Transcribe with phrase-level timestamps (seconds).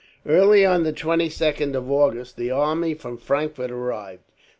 [0.25, 4.23] Early on the 22nd of August the army from Frankfort arrived.